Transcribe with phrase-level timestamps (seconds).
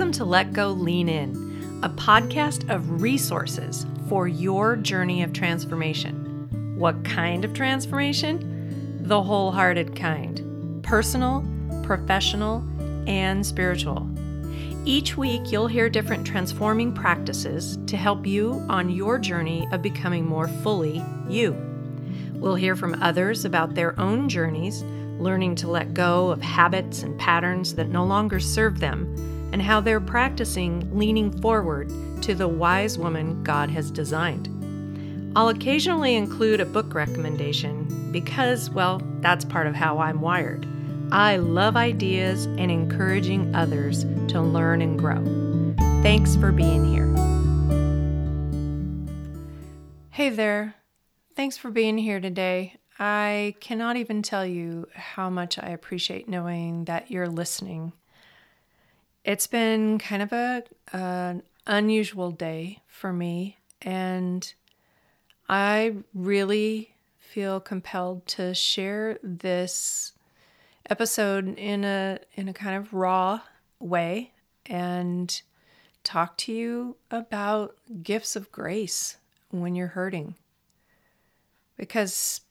[0.00, 6.74] Welcome to Let Go Lean In, a podcast of resources for your journey of transformation.
[6.78, 9.02] What kind of transformation?
[9.02, 11.46] The wholehearted kind personal,
[11.82, 12.66] professional,
[13.06, 14.08] and spiritual.
[14.86, 20.24] Each week, you'll hear different transforming practices to help you on your journey of becoming
[20.24, 21.54] more fully you.
[22.36, 24.82] We'll hear from others about their own journeys,
[25.18, 29.14] learning to let go of habits and patterns that no longer serve them
[29.52, 31.90] and how they're practicing leaning forward
[32.22, 34.48] to the wise woman God has designed.
[35.36, 40.66] I'll occasionally include a book recommendation because, well, that's part of how I'm wired.
[41.12, 45.24] I love ideas and encouraging others to learn and grow.
[46.02, 47.08] Thanks for being here.
[50.10, 50.74] Hey there.
[51.36, 52.76] Thanks for being here today.
[52.98, 57.92] I cannot even tell you how much I appreciate knowing that you're listening
[59.24, 64.52] it's been kind of a an unusual day for me and
[65.48, 70.12] I really feel compelled to share this
[70.88, 73.40] episode in a in a kind of raw
[73.78, 74.32] way
[74.66, 75.42] and
[76.04, 79.16] talk to you about gifts of grace
[79.50, 80.34] when you're hurting.
[81.76, 82.42] Because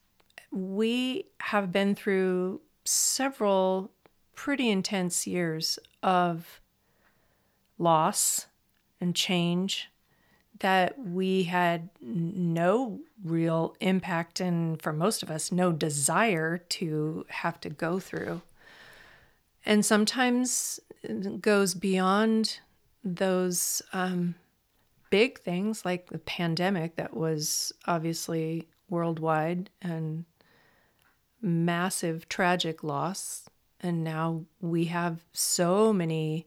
[0.50, 3.90] we have been through several
[4.34, 6.59] pretty intense years of
[7.80, 8.46] loss
[9.00, 9.90] and change
[10.60, 17.58] that we had no real impact and for most of us no desire to have
[17.60, 18.42] to go through.
[19.64, 20.80] And sometimes
[21.40, 22.60] goes beyond
[23.02, 24.34] those um,
[25.08, 30.24] big things like the pandemic that was obviously worldwide and
[31.40, 33.48] massive tragic loss.
[33.80, 36.46] And now we have so many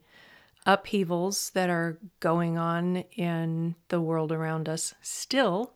[0.66, 5.74] upheavals that are going on in the world around us still.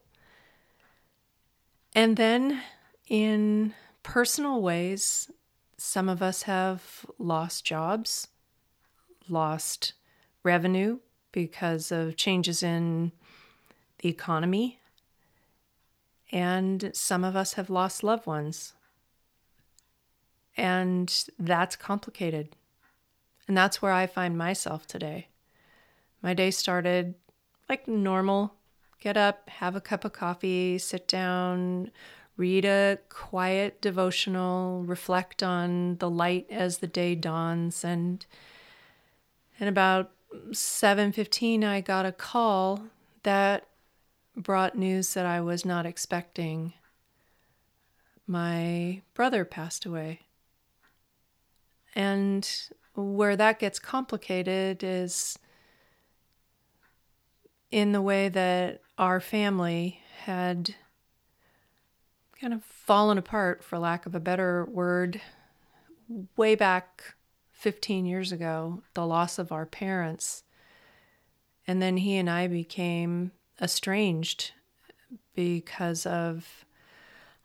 [1.94, 2.62] And then
[3.08, 5.30] in personal ways,
[5.76, 8.28] some of us have lost jobs,
[9.28, 9.92] lost
[10.42, 10.98] revenue
[11.32, 13.12] because of changes in
[13.98, 14.78] the economy,
[16.30, 18.74] and some of us have lost loved ones.
[20.56, 22.56] And that's complicated.
[23.48, 25.28] And that's where I find myself today.
[26.22, 27.14] My day started
[27.68, 28.54] like normal
[29.00, 31.90] get up, have a cup of coffee, sit down,
[32.36, 38.26] read a quiet devotional, reflect on the light as the day dawns and
[39.60, 40.12] and about
[40.52, 42.88] 7:15 I got a call
[43.22, 43.66] that
[44.36, 46.74] brought news that I was not expecting.
[48.26, 50.20] My brother passed away.
[51.94, 52.48] And
[52.98, 55.38] where that gets complicated is
[57.70, 60.74] in the way that our family had
[62.40, 65.20] kind of fallen apart, for lack of a better word,
[66.36, 67.14] way back
[67.52, 70.44] 15 years ago, the loss of our parents.
[71.66, 74.52] And then he and I became estranged
[75.34, 76.64] because of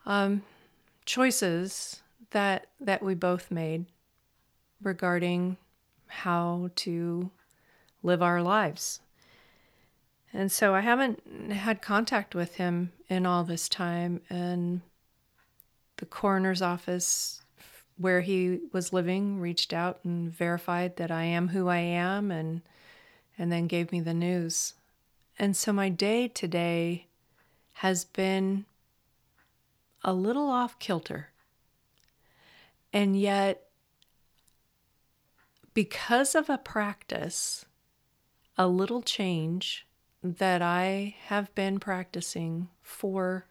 [0.06, 0.44] um,
[1.06, 3.86] choices that that we both made
[4.84, 5.58] regarding
[6.08, 7.32] how to
[8.02, 9.00] live our lives.
[10.34, 14.22] And so I haven't had contact with him in all this time.
[14.30, 14.82] And
[15.98, 17.42] the coroner's office
[17.98, 22.62] where he was living reached out and verified that I am who I am and
[23.38, 24.74] and then gave me the news.
[25.40, 27.08] And so my day today
[27.74, 28.66] has been
[30.04, 31.30] a little off kilter.
[32.92, 33.70] And yet
[35.74, 37.66] because of a practice,
[38.58, 39.88] a little change
[40.22, 43.46] that I have been practicing for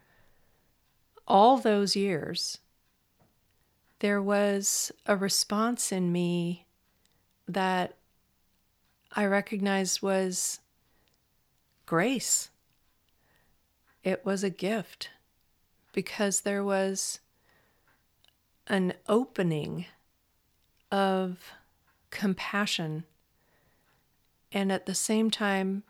[1.27, 2.59] all those years,
[3.99, 6.67] there was a response in me
[7.47, 7.97] that
[9.13, 10.61] I recognized was
[11.87, 12.51] grace.
[14.03, 15.11] It was a gift
[15.93, 17.21] because there was
[18.67, 19.87] an opening
[20.91, 21.53] of
[22.13, 23.05] compassion
[24.53, 25.83] and at the same time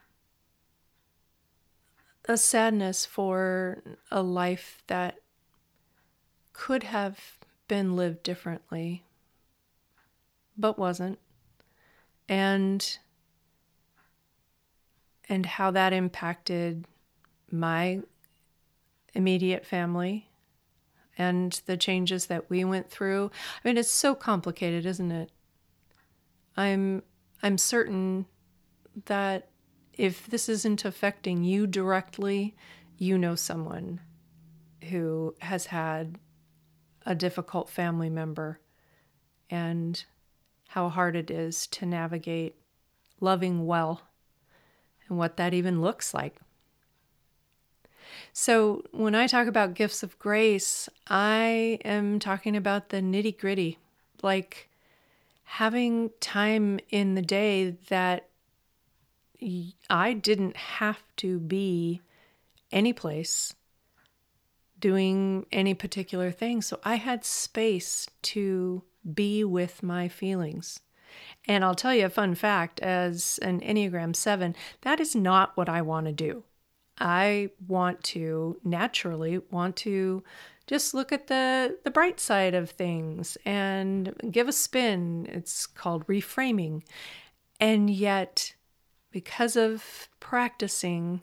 [2.26, 5.16] a sadness for a life that
[6.52, 7.38] could have
[7.68, 9.02] been lived differently
[10.56, 11.18] but wasn't
[12.28, 12.98] and
[15.28, 16.86] and how that impacted
[17.50, 18.00] my
[19.14, 20.28] immediate family
[21.18, 23.30] and the changes that we went through.
[23.62, 25.30] I mean, it's so complicated, isn't it?
[26.56, 27.02] I'm
[27.42, 28.26] I'm certain
[29.06, 29.48] that
[29.94, 32.54] if this isn't affecting you directly,
[32.98, 34.00] you know someone
[34.90, 36.18] who has had
[37.04, 38.60] a difficult family member
[39.50, 40.04] and
[40.68, 42.54] how hard it is to navigate
[43.20, 44.02] loving well
[45.08, 46.36] and what that even looks like.
[48.32, 53.78] So, when I talk about gifts of grace, I am talking about the nitty gritty,
[54.22, 54.68] like
[55.56, 58.26] having time in the day that
[59.90, 62.00] I didn't have to be
[62.70, 63.52] any place
[64.80, 66.62] doing any particular thing.
[66.62, 68.82] So I had space to
[69.12, 70.80] be with my feelings.
[71.46, 75.68] And I'll tell you a fun fact as an Enneagram 7, that is not what
[75.68, 76.44] I want to do.
[76.98, 80.24] I want to naturally want to
[80.72, 85.26] just look at the the bright side of things and give a spin.
[85.30, 86.82] It's called reframing.
[87.60, 88.54] And yet
[89.10, 91.20] because of practicing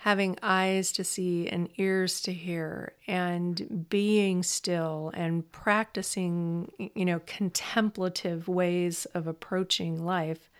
[0.00, 7.20] having eyes to see and ears to hear and being still and practicing you know
[7.26, 10.50] contemplative ways of approaching life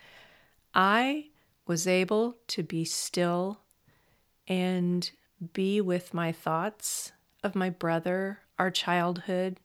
[0.75, 1.27] i
[1.67, 3.61] was able to be still
[4.49, 5.11] and
[5.53, 7.13] be with my thoughts
[7.43, 9.59] of my brother our childhood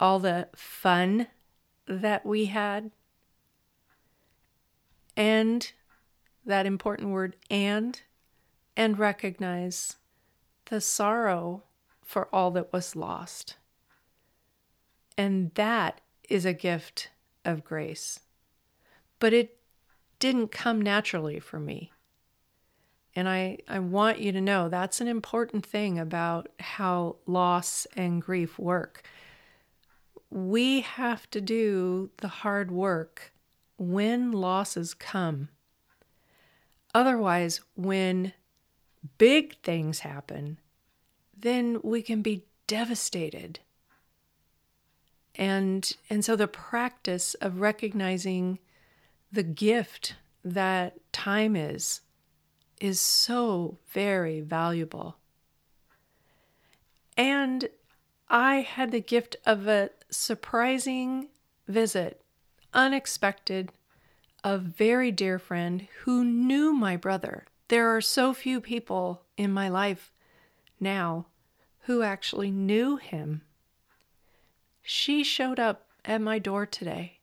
[0.00, 1.28] all the fun
[1.86, 2.90] that we had
[5.16, 5.72] and
[6.44, 8.02] that important word and
[8.76, 9.96] and recognize
[10.66, 11.62] the sorrow
[12.02, 13.56] for all that was lost.
[15.16, 17.10] And that is a gift
[17.44, 18.20] of grace.
[19.20, 19.58] But it
[20.18, 21.92] didn't come naturally for me.
[23.16, 28.20] And I, I want you to know that's an important thing about how loss and
[28.20, 29.02] grief work.
[30.30, 33.32] We have to do the hard work
[33.78, 35.48] when losses come.
[36.92, 38.32] Otherwise, when
[39.18, 40.58] big things happen,
[41.36, 43.60] then we can be devastated.
[45.36, 48.58] And, and so the practice of recognizing
[49.30, 50.14] the gift
[50.44, 52.00] that time is
[52.84, 55.16] is so very valuable.
[57.16, 57.70] And
[58.28, 61.28] I had the gift of a surprising
[61.66, 62.20] visit
[62.74, 63.72] unexpected,
[64.42, 67.46] a very dear friend who knew my brother.
[67.68, 70.12] There are so few people in my life
[70.78, 71.24] now
[71.84, 73.40] who actually knew him.
[74.82, 77.20] She showed up at my door today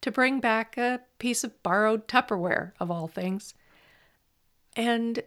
[0.00, 3.52] to bring back a piece of borrowed Tupperware, of all things.
[4.76, 5.22] And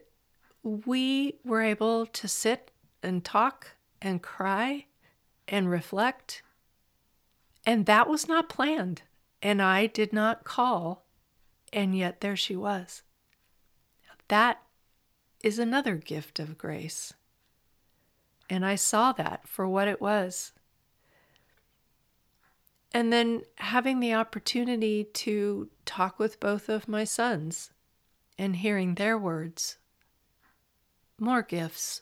[0.63, 2.71] we were able to sit
[3.01, 4.85] and talk and cry
[5.47, 6.43] and reflect.
[7.65, 9.03] And that was not planned
[9.41, 11.05] and I did not call,
[11.71, 13.03] and yet there she was.
[14.29, 14.61] That
[15.43, 17.13] is another gift of grace.
[18.49, 20.53] And I saw that for what it was.
[22.93, 27.71] And then having the opportunity to talk with both of my sons
[28.37, 29.77] and hearing their words.
[31.19, 32.01] More gifts.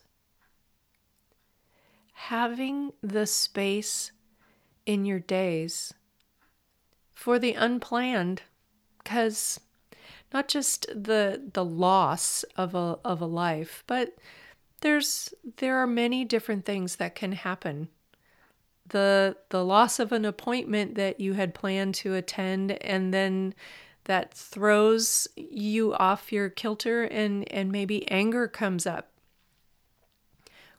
[2.13, 4.11] Having the space
[4.85, 5.93] in your days
[7.13, 8.43] for the unplanned
[9.03, 9.59] because
[10.33, 14.15] not just the the loss of a of a life but
[14.81, 17.87] there's there are many different things that can happen
[18.89, 23.53] the the loss of an appointment that you had planned to attend and then
[24.05, 29.11] that throws you off your kilter and and maybe anger comes up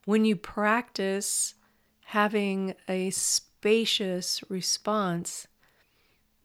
[0.05, 1.55] when you practice
[2.07, 5.49] having a spacious response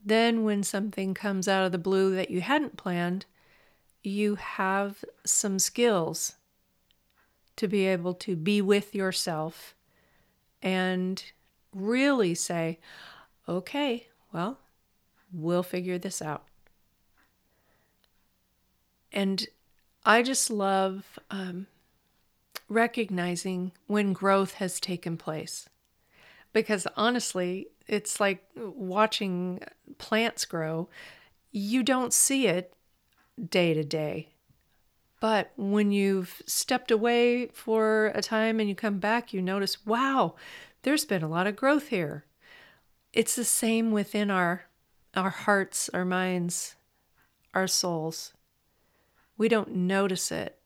[0.03, 3.25] then, when something comes out of the blue that you hadn't planned,
[4.03, 6.33] you have some skills
[7.55, 9.75] to be able to be with yourself
[10.61, 11.23] and
[11.73, 12.79] really say,
[13.47, 14.59] okay, well,
[15.31, 16.45] we'll figure this out.
[19.11, 19.45] And
[20.05, 21.67] I just love um,
[22.69, 25.67] recognizing when growth has taken place.
[26.53, 29.61] Because honestly, it's like watching
[29.97, 30.89] plants grow.
[31.51, 32.73] You don't see it
[33.49, 34.29] day to day.
[35.19, 40.35] But when you've stepped away for a time and you come back, you notice, wow,
[40.81, 42.25] there's been a lot of growth here.
[43.13, 44.65] It's the same within our
[45.13, 46.75] our hearts, our minds,
[47.53, 48.33] our souls.
[49.41, 50.59] We don't notice it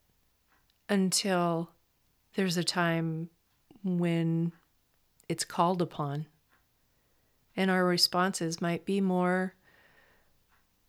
[0.89, 1.69] until
[2.35, 3.29] there's a time
[3.85, 4.51] when
[5.29, 6.25] it's called upon
[7.55, 9.53] and our responses might be more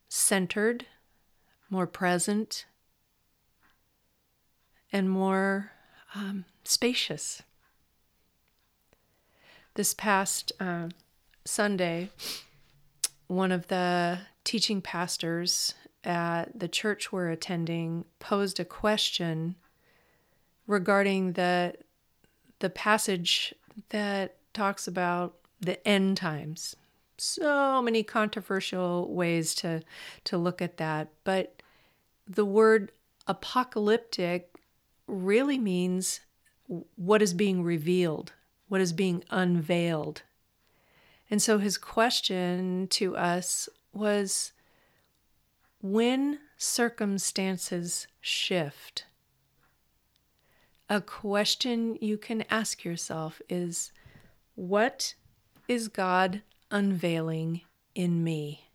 [0.09, 0.87] centered,
[1.71, 2.67] more present,
[4.93, 5.71] and more
[6.13, 7.45] um, spacious.
[9.75, 10.89] This past uh,
[11.45, 12.11] Sunday,
[13.29, 15.75] one of the teaching pastors
[16.07, 19.57] at the church we're attending posed a question
[20.67, 21.75] regarding the
[22.61, 23.55] the passage
[23.91, 26.77] that talks about the end times.
[27.19, 29.83] So many controversial ways to
[30.25, 31.61] to look at that, but
[32.27, 32.93] the word
[33.27, 34.55] apocalyptic
[35.07, 36.21] really means
[36.97, 38.33] what is being revealed,
[38.69, 40.23] what is being unveiled.
[41.31, 44.53] And so his question to us was
[45.93, 49.05] when circumstances shift,
[50.89, 53.93] a question you can ask yourself is
[54.55, 55.15] what
[55.69, 57.63] is God unveiling
[57.95, 58.71] in me?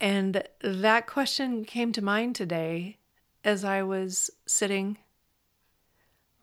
[0.00, 2.96] And that question came to mind today
[3.44, 4.98] as I was sitting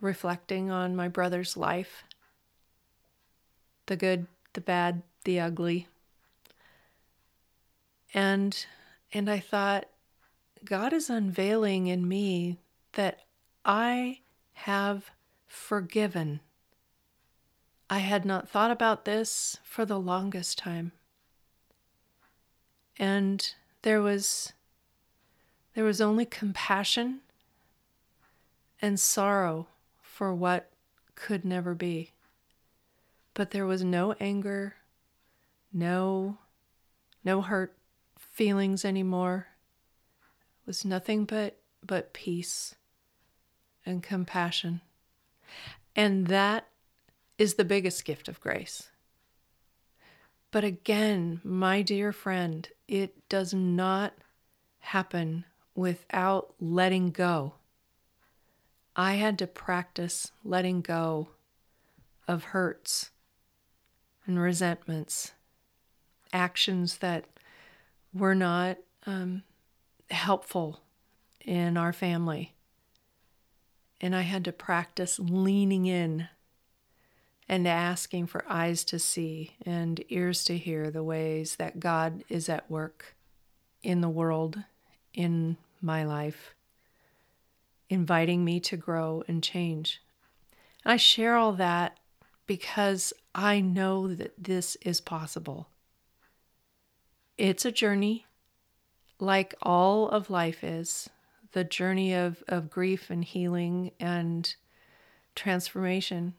[0.02, 2.04] reflecting on my brother's life
[3.88, 5.88] the good, the bad, the ugly.
[8.16, 8.66] And
[9.12, 9.88] and I thought
[10.64, 12.60] God is unveiling in me
[12.94, 13.20] that
[13.66, 14.22] I
[14.54, 15.12] have
[15.48, 16.40] forgiven.
[17.90, 20.94] I had not thought about this for the longest time.
[22.98, 24.54] And there was
[25.74, 27.20] there was only compassion
[28.82, 29.68] and sorrow
[30.02, 30.72] for what
[31.16, 32.14] could never be.
[33.34, 34.76] But there was no anger,
[35.74, 36.38] no
[37.26, 37.75] no hurt
[38.36, 39.48] feelings anymore.
[40.62, 42.76] It was nothing but but peace
[43.86, 44.82] and compassion.
[45.96, 46.68] And that
[47.38, 48.90] is the biggest gift of grace.
[50.52, 54.14] But again, my dear friend, it does not
[54.80, 57.54] happen without letting go.
[58.98, 61.30] I had to practice letting go
[62.28, 63.12] of hurts
[64.26, 65.34] and resentments,
[66.34, 67.26] actions that
[68.16, 69.44] were not um,
[70.10, 70.80] helpful
[71.42, 72.54] in our family.
[74.00, 76.30] And I had to practice leaning in
[77.48, 82.50] and asking for eyes to see and ears to hear the ways that God is
[82.50, 83.16] at work
[83.84, 84.58] in the world,
[85.14, 86.56] in my life,
[87.90, 90.02] inviting me to grow and change.
[90.84, 92.00] I share all that
[92.48, 95.68] because I know that this is possible.
[97.38, 98.26] It's a journey,
[99.20, 101.10] like all of life is
[101.52, 104.56] the journey of, of grief and healing and
[105.36, 106.34] transformation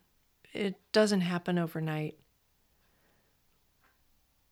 [0.56, 2.16] it doesn't happen overnight.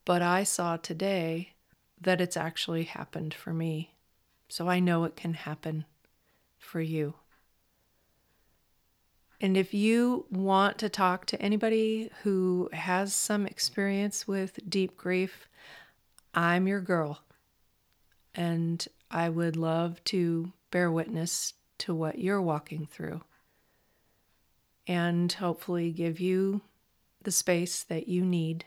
[0.05, 1.55] But I saw today
[2.01, 3.95] that it's actually happened for me.
[4.49, 5.87] So I know it can happen
[6.59, 7.15] for you.
[9.41, 15.49] And if you want to talk to anybody who has some experience with deep grief,
[16.35, 17.21] I'm your girl.
[18.35, 23.23] And I would love to bear witness to what you're walking through
[24.87, 26.61] and hopefully give you
[27.23, 28.65] the space that you need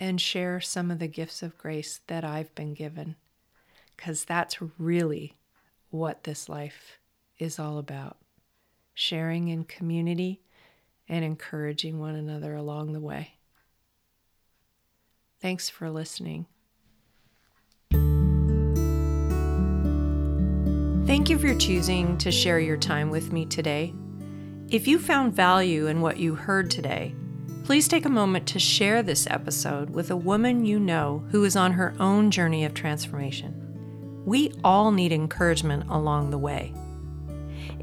[0.00, 3.16] and share some of the gifts of grace that I've been given.
[3.96, 5.34] Because that's really
[5.90, 6.98] what this life
[7.38, 8.16] is all about
[8.94, 10.40] sharing in community
[11.08, 13.37] and encouraging one another along the way.
[15.40, 16.46] Thanks for listening.
[21.06, 23.94] Thank you for choosing to share your time with me today.
[24.68, 27.14] If you found value in what you heard today,
[27.64, 31.56] please take a moment to share this episode with a woman you know who is
[31.56, 34.22] on her own journey of transformation.
[34.26, 36.74] We all need encouragement along the way.